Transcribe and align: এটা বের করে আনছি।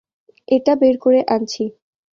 এটা 0.47 0.73
বের 0.75 0.95
করে 0.97 1.19
আনছি। 1.27 1.63